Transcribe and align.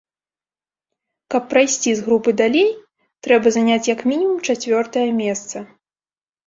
Каб 1.33 1.43
прайсці 1.51 1.89
з 2.01 2.05
групы 2.09 2.29
далей, 2.43 2.69
трэба 3.29 3.47
заняць 3.59 3.85
як 3.95 3.99
мінімум 4.15 4.39
чацвёртае 4.51 5.09
месца. 5.25 5.57